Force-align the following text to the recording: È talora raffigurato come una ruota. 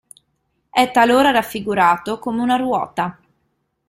È 0.71 0.89
talora 0.89 1.29
raffigurato 1.29 2.17
come 2.17 2.41
una 2.41 2.55
ruota. 2.55 3.19